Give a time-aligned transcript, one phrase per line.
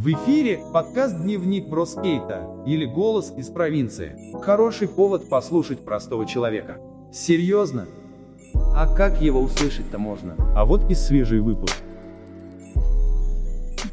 [0.00, 4.16] В эфире подкаст «Дневник Броскейта» или «Голос из провинции».
[4.40, 6.78] Хороший повод послушать простого человека.
[7.12, 7.86] Серьезно?
[8.54, 10.36] А как его услышать-то можно?
[10.56, 11.76] А вот и свежий выпуск.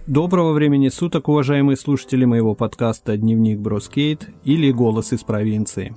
[0.06, 5.94] Доброго времени суток, уважаемые слушатели моего подкаста «Дневник Броскейт» или «Голос из провинции».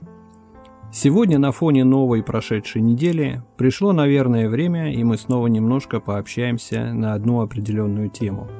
[0.92, 7.14] Сегодня на фоне новой прошедшей недели пришло, наверное, время, и мы снова немножко пообщаемся на
[7.14, 8.48] одну определенную тему–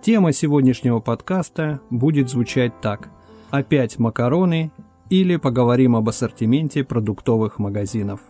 [0.00, 3.10] Тема сегодняшнего подкаста будет звучать так.
[3.50, 4.70] Опять макароны
[5.10, 8.20] или поговорим об ассортименте продуктовых магазинов.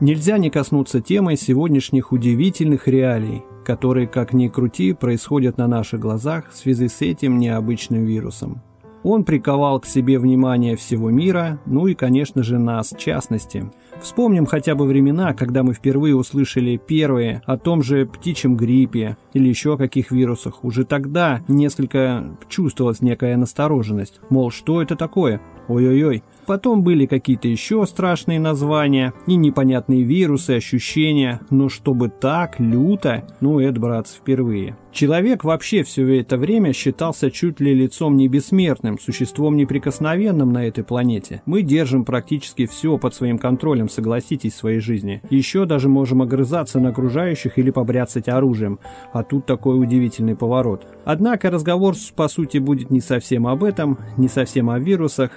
[0.00, 6.50] Нельзя не коснуться темы сегодняшних удивительных реалий, которые, как ни крути, происходят на наших глазах
[6.50, 8.62] в связи с этим необычным вирусом–
[9.02, 13.70] он приковал к себе внимание всего мира, ну и, конечно же, нас в частности.
[14.02, 19.48] Вспомним хотя бы времена, когда мы впервые услышали первые о том же птичьем гриппе или
[19.48, 20.64] еще о каких вирусах.
[20.64, 24.20] Уже тогда несколько чувствовалась некая настороженность.
[24.30, 25.40] Мол, что это такое?
[25.68, 26.24] Ой-ой-ой.
[26.46, 33.60] Потом были какие-то еще страшные названия и непонятные вирусы, ощущения, но чтобы так люто, ну
[33.60, 34.76] это, братцы, впервые.
[34.90, 40.82] Человек вообще все это время считался чуть ли лицом не бессмертным, существом неприкосновенным на этой
[40.82, 41.42] планете.
[41.46, 45.22] Мы держим практически все под своим контролем, согласитесь, в своей жизни.
[45.30, 48.78] Еще даже можем огрызаться на окружающих или побряцать оружием.
[49.12, 50.86] А тут такой удивительный поворот.
[51.04, 55.30] Однако разговор, по сути, будет не совсем об этом, не совсем о вирусах,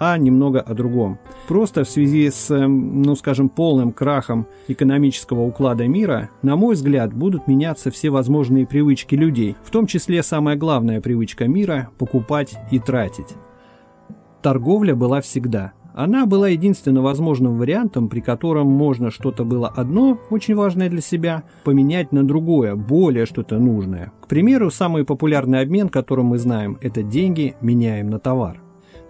[0.00, 1.18] а немного о другом.
[1.46, 7.12] Просто в связи с, эм, ну скажем, полным крахом экономического уклада мира, на мой взгляд,
[7.12, 12.78] будут меняться все возможные привычки людей, в том числе самая главная привычка мира– покупать и
[12.78, 13.36] тратить.
[14.40, 15.74] Торговля была всегда.
[15.94, 21.42] Она была единственно возможным вариантом, при котором можно что-то было одно, очень важное для себя,
[21.64, 24.12] поменять на другое, более что-то нужное.
[24.20, 28.60] К примеру, самый популярный обмен, которым мы знаем, это деньги меняем на товар.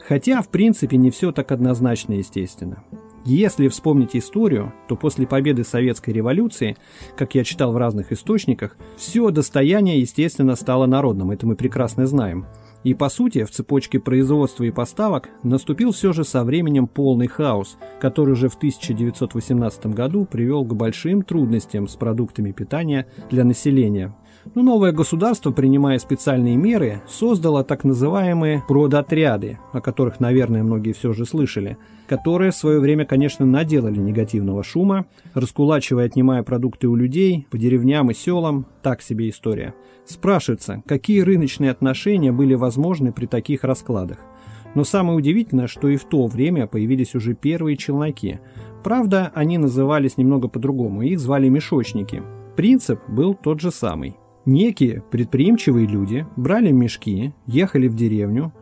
[0.06, 2.82] Хотя, в принципе, не все так однозначно, естественно.
[3.26, 6.76] Если вспомнить историю, то после победы Советской революции,
[7.16, 12.46] как я читал в разных источниках, все достояние, естественно, стало народным, это мы прекрасно знаем.
[12.82, 17.76] И по сути, в цепочке производства и поставок наступил все же со временем полный хаос,
[18.00, 24.14] который уже в 1918 году привел к большим трудностям с продуктами питания для населения,
[24.54, 31.12] но новое государство, принимая специальные меры, создало так называемые продотряды, о которых, наверное, многие все
[31.12, 31.76] же слышали,
[32.08, 38.10] которые в свое время, конечно, наделали негативного шума, раскулачивая, отнимая продукты у людей по деревням
[38.10, 39.74] и селам, так себе история.
[40.06, 44.18] Спрашивается, какие рыночные отношения были возможны при таких раскладах.
[44.74, 48.40] Но самое удивительное, что и в то время появились уже первые челноки.
[48.82, 52.22] Правда, они назывались немного по-другому, их звали мешочники.
[52.56, 54.16] Принцип был тот же самый.
[54.50, 58.52] Некие предприимчивые люди брали мешки, ехали в деревню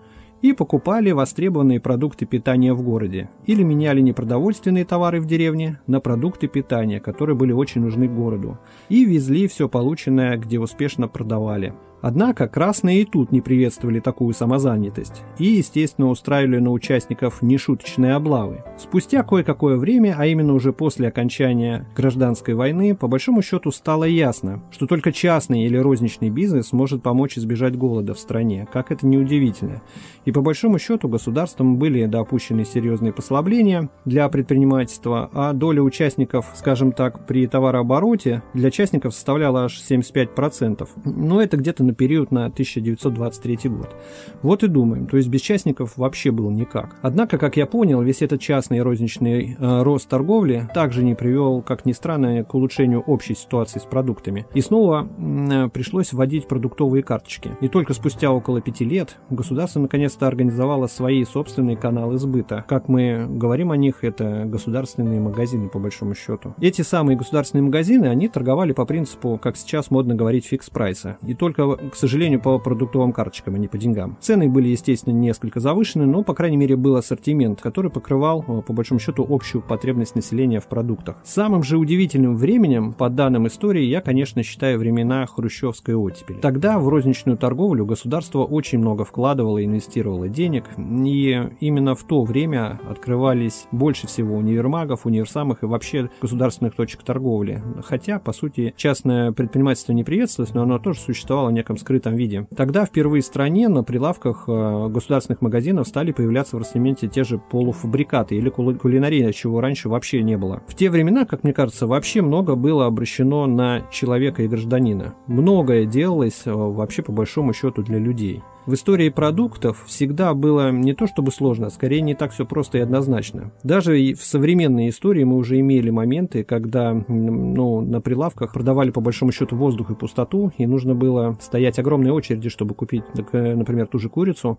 [0.43, 6.47] и покупали востребованные продукты питания в городе или меняли непродовольственные товары в деревне на продукты
[6.47, 8.59] питания, которые были очень нужны городу,
[8.91, 11.73] и везли все полученное, где успешно продавали.
[12.01, 18.63] Однако красные и тут не приветствовали такую самозанятость и, естественно, устраивали на участников нешуточные облавы.
[18.79, 24.63] Спустя кое-какое время, а именно уже после окончания гражданской войны, по большому счету стало ясно,
[24.71, 29.19] что только частный или розничный бизнес может помочь избежать голода в стране, как это не
[29.19, 29.83] удивительно.
[30.25, 36.93] И по большому счету государством были допущены серьезные послабления для предпринимательства, а доля участников, скажем
[36.93, 40.89] так, при товарообороте для частников составляла аж 75%.
[41.05, 43.97] Но это где-то на период на 1923 год.
[44.43, 46.97] Вот и думаем, то есть без частников вообще было никак.
[47.03, 51.85] Однако, как я понял, весь этот частный розничный э, рост торговли также не привел, как
[51.87, 54.47] ни странно, к улучшению общей ситуации с продуктами.
[54.55, 57.57] И снова э, пришлось вводить продуктовые карточки.
[57.61, 62.65] И только спустя около пяти лет государство наконец-то организовало свои собственные каналы сбыта.
[62.69, 66.55] Как мы говорим о них, это государственные магазины, по большому счету.
[66.61, 71.17] Эти самые государственные магазины, они торговали по принципу, как сейчас модно говорить, фикс прайса.
[71.27, 74.17] И только к сожалению, по продуктовым карточкам, а не по деньгам.
[74.21, 78.73] Цены были, естественно, несколько завышены, но, по крайней мере, был ассортимент, который покрывал, э, по
[78.73, 81.17] большому счету, общую потребность населения в продуктах.
[81.25, 86.39] Самым же удивительным временем, по данным истории, я, конечно, считаю времена хрущевской оттепели.
[86.39, 92.23] Тогда в розничную торговлю государство очень много вкладывало и инвестировало денег, и именно в то
[92.23, 97.63] время открывались больше всего универмагов, универсамов и вообще государственных точек торговли.
[97.85, 102.47] Хотя, по сути, частное предпринимательство не приветствовалось, но оно тоже существовало в неком скрытом виде.
[102.57, 107.39] Тогда впервые в стране на прилавках э, государственных магазинов стали появляться в ассортименте те же
[107.39, 110.63] полуфабрикаты или кулинария, чего раньше вообще не было.
[110.67, 115.15] В те времена, как мне кажется, вообще много было обращено на человека и гражданина.
[115.27, 118.43] Многое делалось э, вообще по большому счету для людей.
[118.69, 122.77] В истории продуктов всегда было не то чтобы сложно, а скорее не так все просто
[122.77, 123.51] и однозначно.
[123.63, 129.01] Даже и в современной истории мы уже имели моменты, когда ну, на прилавках продавали по
[129.01, 133.99] большому счету воздух и пустоту, и нужно было стоять огромной очереди, чтобы купить, например, ту
[133.99, 134.59] же курицу.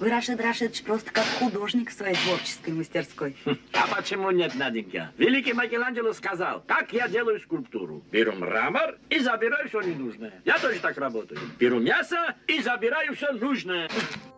[0.00, 3.36] Вы, Рашид Рашидович, просто как художник в своей творческой мастерской.
[3.46, 5.10] А почему нет, Наденька?
[5.16, 8.02] Великий Микеланджело сказал, как я делаю скульптуру.
[8.10, 10.32] Беру мрамор и забираю все ненужное.
[10.44, 11.40] Я тоже так работаю.
[11.58, 13.88] Беру мясо и забираю все нужное.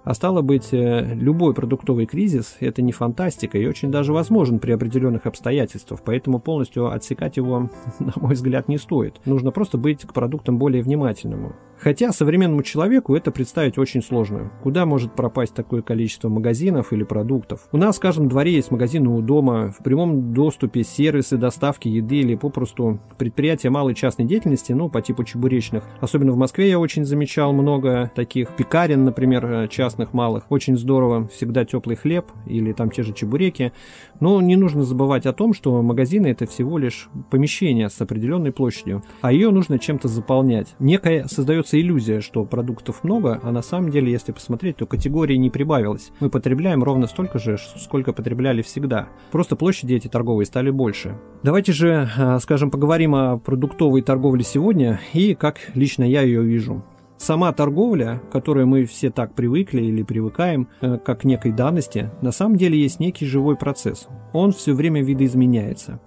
[0.04, 4.72] А стало быть, э, любой продуктовый кризис– это не фантастика и очень даже возможен при
[4.72, 9.20] определенных обстоятельствах, поэтому полностью отсекать его, на мой взгляд, не стоит.
[9.26, 11.54] Нужно просто быть к продуктам более внимательным.
[11.80, 14.50] Хотя современному человеку это представить очень сложно.
[14.62, 17.68] Куда может пропасть такое количество магазинов или продуктов?
[17.70, 22.16] У нас в каждом дворе есть магазины у дома, в прямом доступе сервисы доставки еды
[22.16, 25.84] или попросту предприятия малой частной деятельности, ну, по типу чебуречных.
[26.00, 28.56] Особенно в Москве я очень замечал много таких
[28.88, 30.44] пекарен, например, э, частных малых.
[30.50, 33.72] Очень здорово, всегда теплый хлеб или там те же чебуреки.
[34.20, 39.02] Но не нужно забывать о том, что магазины это всего лишь помещение с определенной площадью,
[39.20, 40.74] а ее нужно чем-то заполнять.
[40.78, 45.50] Некая создается иллюзия, что продуктов много, а на самом деле, если посмотреть, то категории не
[45.50, 46.10] прибавилось.
[46.20, 49.08] Мы потребляем ровно столько же, сколько потребляли всегда.
[49.30, 51.18] Просто площади эти торговые стали больше.
[51.42, 56.82] Давайте же, а, скажем, поговорим о продуктовой торговле сегодня и как лично я ее вижу.
[57.18, 62.10] Сама торговля, к которой мы все так привыкли или привыкаем, э, как к некой данности,
[62.22, 64.06] на самом деле есть некий живой процесс.
[64.32, 66.00] Он все время видоизменяется.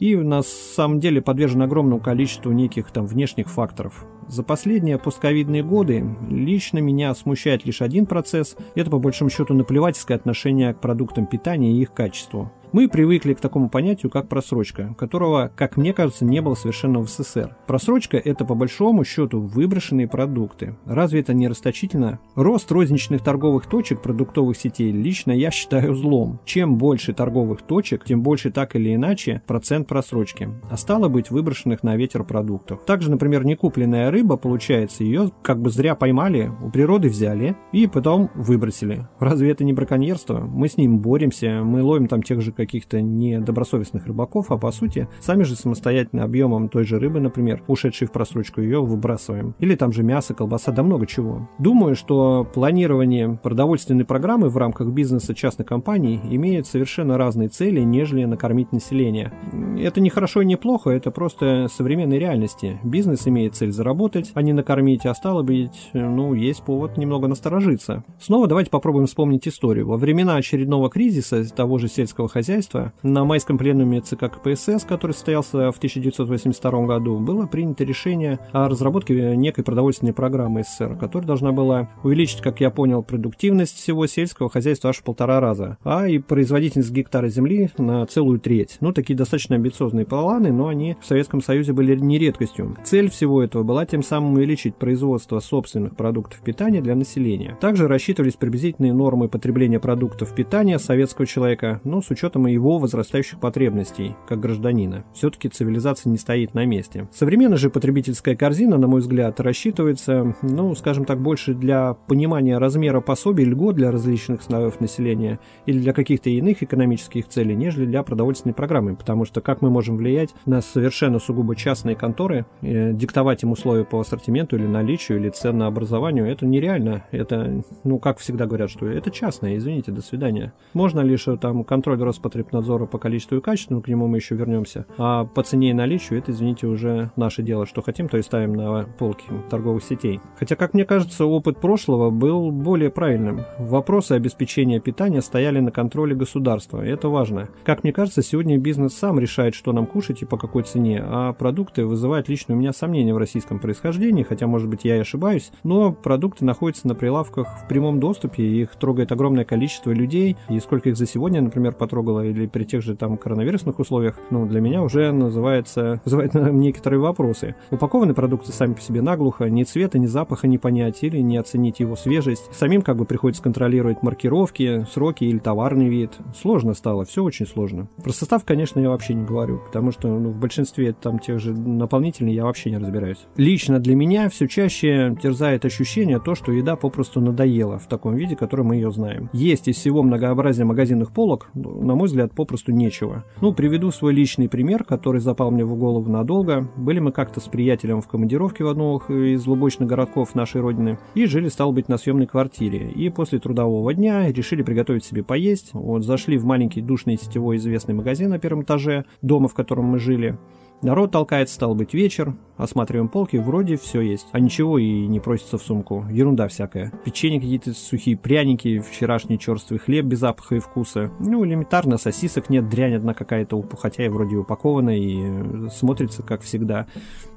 [0.00, 4.04] И на самом деле подвержен огромному количеству неких там внешних факторов.
[4.26, 8.56] За последние постковидные годы лично меня смущает лишь один процесс.
[8.74, 12.52] Это по большому счету наплевательское отношение к продуктам питания и их качеству.
[12.70, 17.08] Мы привыкли к такому понятию, как просрочка, которого, как мне кажется, не было совершенно в
[17.08, 17.56] СССР.
[17.66, 20.76] Просрочка– это по большому счету выброшенные продукты.
[20.84, 22.20] Разве это не расточительно?
[22.34, 26.40] Рост розничных торговых точек продуктовых сетей лично я считаю злом.
[26.44, 30.50] Чем больше торговых точек, тем больше так или иначе процент просрочки.
[30.70, 32.84] А стало быть выброшенных на ветер продуктов.
[32.84, 38.30] Также, например, некупленная рыба, получается, ее как бы зря поймали, у природы взяли и потом
[38.34, 39.08] выбросили.
[39.20, 40.40] Разве это не браконьерство?
[40.40, 45.08] Мы с ним боремся, мы ловим там тех же каких-то недобросовестных рыбаков, а по сути
[45.20, 49.54] сами же самостоятельно объемом той же рыбы, например, ушедшей в просрочку, ее выбрасываем.
[49.60, 51.48] Или там же мясо, колбаса, да много чего.
[51.58, 58.24] Думаю, что планирование продовольственной программы в рамках бизнеса частных компаний имеет совершенно разные цели, нежели
[58.24, 59.32] накормить население.
[59.78, 62.80] Это не хорошо и не плохо, это просто современной реальности.
[62.82, 68.02] Бизнес имеет цель заработать, а не накормить, а стало быть, ну, есть повод немного насторожиться.
[68.18, 69.86] Снова давайте попробуем вспомнить историю.
[69.86, 72.94] Во времена очередного кризиса того же сельского хозяйства хозяйства.
[73.02, 79.36] На майском пленуме ЦК КПСС, который состоялся в 1982 году, было принято решение о разработке
[79.36, 84.90] некой продовольственной программы СССР, которая должна была увеличить, как я понял, продуктивность всего сельского хозяйства
[84.90, 88.78] аж в полтора раза, а и производительность гектара земли на целую треть.
[88.80, 92.78] Ну, такие достаточно амбициозные планы, но они в Советском Союзе были не редкостью.
[92.82, 97.58] Цель всего этого была тем самым увеличить производство собственных продуктов питания для населения.
[97.60, 102.78] Также рассчитывались приблизительные нормы потребления продуктов питания советского человека, но с учетом учетом и его
[102.78, 105.04] возрастающих потребностей, как гражданина.
[105.12, 107.08] Все-таки цивилизация не стоит на месте.
[107.12, 113.00] Современная же потребительская корзина, на мой взгляд, рассчитывается, ну, скажем так, больше для понимания размера
[113.00, 118.54] пособий, льгот для различных слоев населения или для каких-то иных экономических целей, нежели для продовольственной
[118.54, 123.52] программы, потому что как мы можем влиять на совершенно сугубо частные конторы, э, диктовать им
[123.52, 127.04] условия по ассортименту или наличию, или ценообразованию, это нереально.
[127.10, 130.52] Это, ну, как всегда говорят, что это частное, извините, до свидания.
[130.74, 134.18] Можно лишь э, там контроль Роспотребнадзора Роспотребнадзора по количеству и качеству, но к нему мы
[134.18, 134.86] еще вернемся.
[134.98, 137.66] А по цене и наличию, это, извините, уже наше дело.
[137.66, 140.20] Что хотим, то и ставим на полки торговых сетей.
[140.38, 143.40] Хотя, как мне кажется, опыт прошлого был более правильным.
[143.58, 147.48] Вопросы обеспечения питания стояли на контроле государства, и это важно.
[147.64, 151.32] Как мне кажется, сегодня бизнес сам решает, что нам кушать и по какой цене, а
[151.32, 155.50] продукты вызывают лично у меня сомнения в российском происхождения, хотя, может быть, я и ошибаюсь,
[155.64, 160.90] но продукты находятся на прилавках в прямом доступе, их трогает огромное количество людей, и сколько
[160.90, 164.82] их за сегодня, например, потрогало, или при тех же там коронавирусных условиях, ну, для меня
[164.82, 167.54] уже называется, вызывает некоторые вопросы.
[167.70, 171.80] Упакованы продукты сами по себе наглухо, ни цвета, ни запаха не понять, или не оценить
[171.80, 172.48] его свежесть.
[172.52, 176.18] Самим как бы приходится контролировать маркировки, сроки или товарный вид.
[176.40, 177.88] Сложно стало, все очень сложно.
[178.02, 181.52] Про состав, конечно, я вообще не говорю, потому что ну, в большинстве там тех же
[181.52, 183.26] наполнителей я вообще не разбираюсь.
[183.36, 188.36] Лично для меня все чаще терзает ощущение то, что еда попросту надоела в таком виде,
[188.36, 189.30] который мы ее знаем.
[189.32, 193.24] Есть из всего многообразия магазинных полок, ну, на мой взгляд, попросту нечего.
[193.40, 196.68] Ну, приведу свой личный пример, который запал мне в голову надолго.
[196.76, 201.26] Были мы как-то с приятелем в командировке в одном из лубочных городков нашей родины и
[201.26, 202.90] жили, стал быть, на съемной квартире.
[202.90, 205.70] И после трудового дня решили приготовить себе поесть.
[205.72, 209.98] Вот зашли в маленький душный сетевой известный магазин на первом этаже дома, в котором мы
[209.98, 210.38] жили.
[210.80, 212.36] Народ толкает, стал быть, вечер.
[212.56, 214.26] Осматриваем полки, вроде все есть.
[214.32, 216.04] А ничего и не просится в сумку.
[216.10, 216.92] Ерунда всякая.
[217.04, 221.10] Печенье какие-то сухие пряники, вчерашний черствый хлеб без запаха и вкуса.
[221.18, 226.86] Ну, элементарно, сосисок нет, дрянь одна какая-то, хотя и вроде упакована и смотрится как всегда.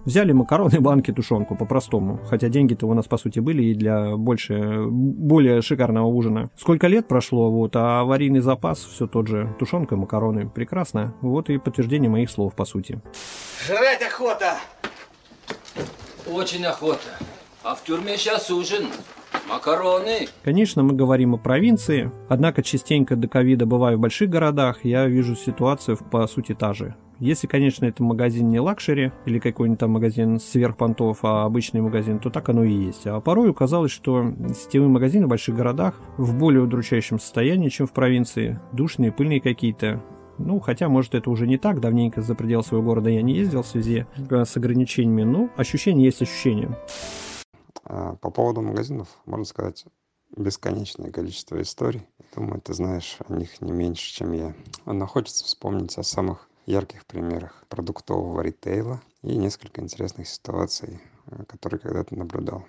[0.05, 2.20] Взяли макароны, банки, тушенку, по-простому.
[2.27, 6.50] Хотя деньги-то у нас, по сути, были и для больше, более шикарного ужина.
[6.58, 9.55] Сколько лет прошло, вот, а аварийный запас все тот же.
[9.60, 10.50] Тушенка, макароны.
[10.50, 11.13] Прекрасно.
[11.22, 13.00] Вот и подтверждение моих слов, по сути.
[13.67, 14.58] Жрать охота!
[16.27, 17.00] Очень охота.
[17.63, 18.88] А в тюрьме сейчас ужин.
[19.48, 20.27] Макароны.
[20.43, 25.36] Конечно, мы говорим о провинции, однако частенько до ковида бываю в больших городах, я вижу
[25.36, 26.96] ситуацию по сути та же.
[27.22, 32.32] Если, конечно, это магазин не luxury или какой-нибудь там магазин сверхпонтов, а обычный магазин, то
[32.32, 33.06] так оно и есть.
[33.06, 37.94] А порой казалось, что сетевые магазины в больших городах в более удручающем состоянии, чем в
[37.94, 38.60] провинции.
[38.72, 40.01] Душные, пыльные какие-то.
[40.40, 43.62] Ну, хотя, может, это уже не так, давненько за пределы своего города я не ездил
[43.62, 46.75] в связи с ограничениями, но ощущение есть ощущение.
[47.84, 49.86] А, по поводу магазинов, можно сказать,
[50.36, 52.01] бесконечное количество историй.
[52.36, 54.56] Думаю, ты знаешь о них не меньше, чем я.
[54.88, 61.80] Но хочется вспомнить о самых ярких примерах продуктового ритейла и несколько интересных ситуаций, э, которые
[61.80, 62.65] когда-то наблюдал.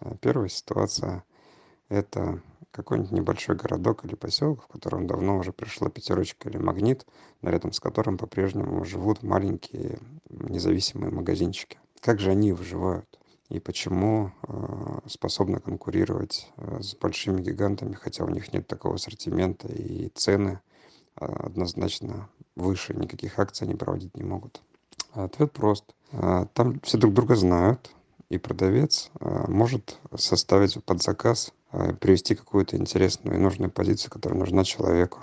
[0.00, 1.24] Э, первая ситуация–
[1.88, 7.06] это какой-нибудь небольшой городок или поселок, в котором давно уже пришла пятерочка или магнит,
[7.40, 9.98] но рядом с которым по-прежнему живут маленькие
[10.28, 11.78] независимые магазинчики.
[12.00, 13.18] Как же они выживают?
[13.48, 19.68] И почему э, способны конкурировать э, с большими гигантами, хотя у них нет такого ассортимента
[19.68, 20.60] и цены
[21.14, 24.62] однозначно выше, никаких акций они проводить не могут.
[25.12, 25.84] Ответ прост.
[26.12, 27.90] А, там все друг друга знают,
[28.28, 34.38] и продавец а, может составить под заказ, а, привести какую-то интересную и нужную позицию, которая
[34.38, 35.20] нужна человеку.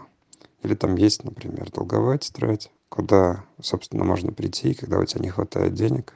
[0.62, 5.74] Или там есть, например, долговая тетрадь, куда, собственно, можно прийти, когда у тебя не хватает
[5.74, 6.14] денег,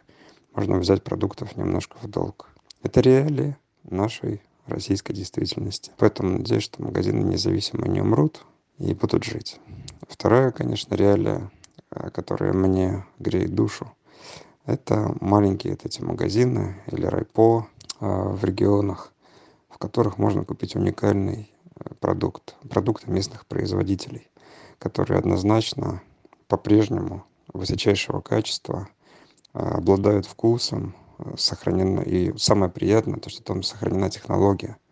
[0.54, 2.50] можно взять продуктов немножко в долг.
[2.82, 5.92] Это реалии нашей российской действительности.
[5.98, 8.46] Поэтому надеюсь, что магазины независимо не умрут
[8.80, 9.60] и будут жить.
[10.08, 11.52] Вторая, конечно, реалия,
[11.92, 13.92] э, которая мне греет душу,
[14.66, 17.68] это маленькие вот эти магазины или райпо
[18.00, 19.14] э, в регионах,
[19.70, 24.30] в которых можно купить уникальный э, продукт, продукты местных производителей,
[24.80, 26.02] которые однозначно
[26.48, 28.90] по-прежнему высочайшего качества,
[29.54, 30.96] обладают вкусом,
[31.36, 34.78] сохранено, и самое приятное, то, что там сохранена технология–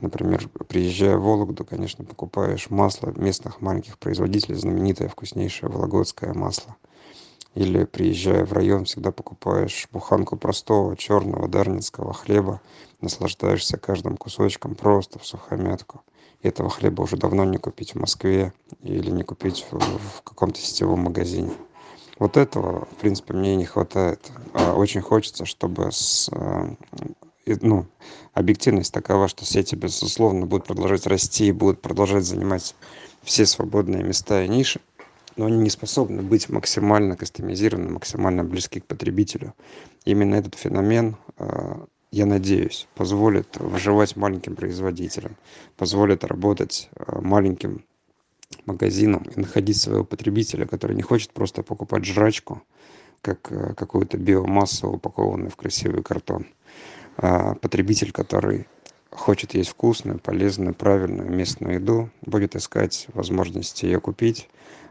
[0.00, 6.76] Например, приезжая в Вологду, конечно, покупаешь масло местных маленьких производителей, знаменитое вкуснейшее вологодское масло.
[7.54, 12.60] Или приезжая в район, всегда покупаешь буханку простого черного дарницкого хлеба,
[13.00, 16.02] наслаждаешься каждым кусочком просто в сухомятку.
[16.42, 18.52] И этого хлеба уже давно не купить в Москве
[18.82, 21.52] или не купить в, в каком-то сетевом магазине.
[22.18, 24.30] Вот этого, в принципе, мне не хватает.
[24.52, 26.74] А очень хочется, чтобы с э,
[27.46, 27.86] ну,
[28.32, 32.74] объективность такова, что сети, безусловно, будут продолжать расти и будут продолжать занимать
[33.22, 34.80] все свободные места и ниши,
[35.36, 39.54] но они не способны быть максимально кастомизированы, максимально близки к потребителю.
[40.04, 45.36] Именно этот феномен, а, я надеюсь, позволит выживать маленьким производителям,
[45.76, 47.84] позволит работать а, маленьким
[48.66, 52.62] магазинам и находить своего потребителя, который не хочет просто покупать жрачку,
[53.20, 56.46] как а, какую-то биомассу, упакованную в красивый картон,
[57.16, 58.66] потребитель, который
[59.14, 64.48] хочет есть вкусную, полезную, правильную местную еду, будет искать возможности ее купить.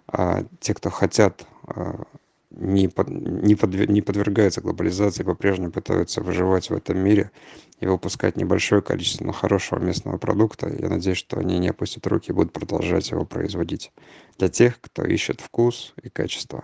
[0.07, 2.03] А те, кто хотят, а,
[2.51, 7.31] не, под, не, подвер, не подвергаются глобализации, по-прежнему пытаются выживать в этом мире
[7.79, 10.69] и выпускать небольшое количество, но хорошего местного продукта.
[10.69, 13.91] Я надеюсь, что они не опустят руки и будут продолжать его производить.
[14.37, 16.63] Для тех, кто ищет вкус и качество.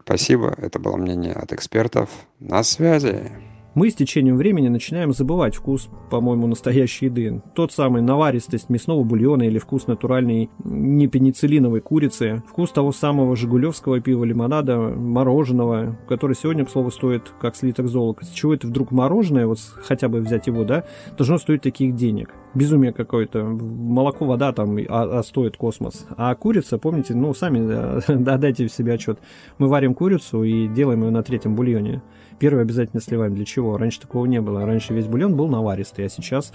[0.00, 0.54] Спасибо.
[0.58, 2.10] Это было мнение от экспертов.
[2.40, 3.51] На связи.
[3.74, 7.40] Мы с течением времени начинаем забывать вкус, по-моему, настоящей еды.
[7.54, 14.24] Тот самый наваристость мясного бульона или вкус натуральной непенициллиновой курицы, вкус того самого жигулевского пива,
[14.24, 18.26] лимонада, мороженого, который сегодня, к слову, стоит как слиток золота.
[18.26, 20.84] С чего это вдруг мороженое, вот хотя бы взять его, да,
[21.16, 22.28] должно стоить таких денег?
[22.54, 23.44] Безумие какое-то.
[23.44, 26.06] Молоко, вода там, а, а стоит космос.
[26.16, 29.18] А курица, помните, ну, сами да, дайте себе отчет.
[29.58, 32.02] Мы варим курицу и делаем ее на третьем бульоне.
[32.38, 33.34] Первый обязательно сливаем.
[33.34, 33.76] Для чего?
[33.76, 34.66] Раньше такого не было.
[34.66, 36.52] Раньше весь бульон был наваристый, а сейчас,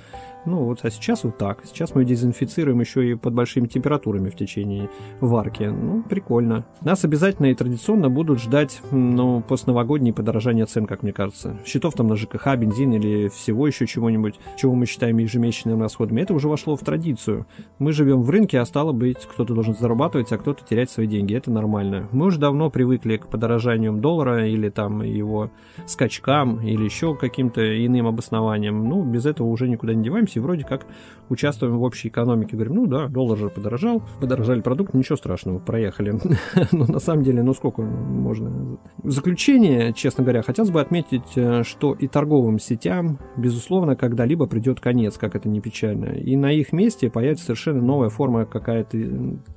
[0.48, 1.60] ну вот, а сейчас вот так.
[1.66, 4.90] Сейчас мы дезинфицируем еще и под большими температурами в течение
[5.20, 5.64] варки.
[5.64, 6.66] Ну, прикольно.
[6.82, 11.58] Нас обязательно и традиционно будут ждать, ну, постновогодние подорожания цен, как мне кажется.
[11.66, 16.22] Счетов там на ЖКХ, бензин или всего еще чего-нибудь, чего мы считаем ежемесячными расходами.
[16.22, 17.46] Это уже вошло в традицию.
[17.78, 21.36] Мы живем в рынке, а стало быть, кто-то должен зарабатывать, а кто-то терять свои деньги.
[21.36, 22.08] Это нормально.
[22.14, 25.52] Мы уже давно привыкли к подорожаниям доллара или там его
[25.86, 28.88] скачкам или еще каким-то иным обоснованием.
[28.88, 30.86] Ну, без этого уже никуда не деваемся вроде как
[31.30, 32.56] участвуем в общей экономике.
[32.56, 36.20] Говорим, ну да, доллар же подорожал, подорожали продукты, ничего страшного, проехали.
[36.72, 38.78] Но на самом деле, ну сколько можно?
[39.04, 44.80] В заключение, честно говоря, хотелось бы отметить, э, что и торговым сетям, безусловно, когда-либо придет
[44.80, 46.06] конец, как это не печально.
[46.06, 48.98] И на их месте появится совершенно новая форма какая-то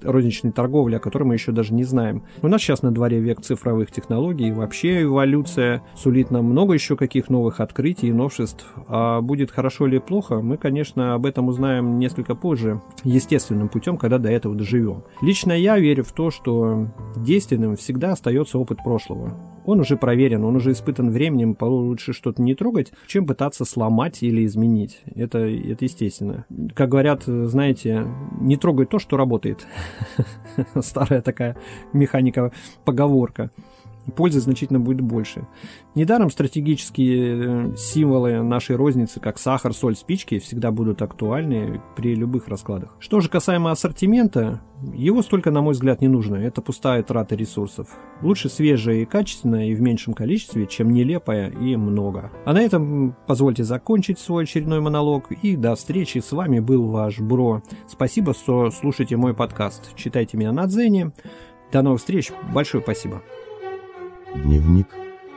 [0.02, 2.24] розничной торговли, о которой мы еще даже не знаем.
[2.42, 6.96] У нас сейчас на дворе век цифровых технологий, и вообще эволюция сулит нам много еще
[6.96, 8.66] каких новых открытий и новшеств.
[8.88, 11.59] А будет хорошо или плохо, мы, конечно, об этом узнаем
[11.98, 15.04] несколько позже, естественным путем, когда до этого доживем.
[15.22, 19.36] Лично я верю в то, что действенным всегда остается опыт прошлого.
[19.64, 24.44] Он уже проверен, он уже испытан временем, лучше что-то не трогать, чем пытаться сломать или
[24.46, 25.00] изменить.
[25.14, 26.46] Это, это естественно.
[26.74, 28.06] Как говорят, знаете,
[28.40, 29.66] не трогай то, что работает.
[30.80, 31.56] Старая такая
[31.92, 33.50] механика-поговорка
[34.10, 35.46] пользы значительно будет больше.
[35.94, 42.48] Недаром стратегические э, символы нашей розницы, как сахар, соль, спички, всегда будут актуальны при любых
[42.48, 42.94] раскладах.
[42.98, 44.60] Что же касаемо ассортимента,
[44.94, 46.36] его столько, на мой взгляд, не нужно.
[46.36, 47.88] Это пустая трата ресурсов.
[48.22, 52.30] Лучше свежее и качественное и в меньшем количестве, чем нелепое и много.
[52.44, 55.30] А на этом позвольте закончить свой очередной монолог.
[55.42, 56.18] И до встречи.
[56.18, 57.62] С вами был ваш Бро.
[57.86, 59.94] Спасибо, что слушаете мой подкаст.
[59.96, 61.12] Читайте меня на Дзене.
[61.72, 62.32] До новых встреч.
[62.52, 63.22] Большое спасибо.
[64.34, 64.86] Дневник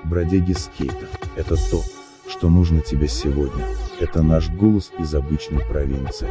[0.04, 1.08] бродяги скейта.
[1.36, 1.82] Это то,
[2.28, 3.66] что нужно тебе сегодня.
[4.00, 6.30] Это наш голос из обычной провинции.